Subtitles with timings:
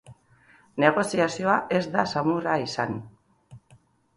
[0.83, 2.99] Negoziazioa ez da samurra izan.